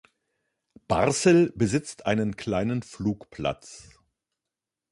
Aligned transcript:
Barßel 0.87 1.51
besitzt 1.55 2.07
einen 2.07 2.35
kleinen 2.35 2.81
Flugplatz. 2.81 3.99